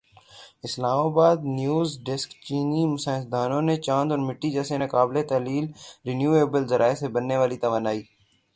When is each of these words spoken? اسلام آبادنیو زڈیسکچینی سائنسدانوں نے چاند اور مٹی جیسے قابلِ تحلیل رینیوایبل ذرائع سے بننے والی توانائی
اسلام 0.67 0.99
آبادنیو 1.07 1.77
زڈیسکچینی 1.93 2.81
سائنسدانوں 3.03 3.61
نے 3.67 3.75
چاند 3.85 4.09
اور 4.11 4.21
مٹی 4.27 4.49
جیسے 4.55 4.73
قابلِ 4.93 5.15
تحلیل 5.31 5.65
رینیوایبل 6.07 6.63
ذرائع 6.71 6.95
سے 7.01 7.07
بننے 7.15 7.35
والی 7.41 7.57
توانائی 7.63 8.01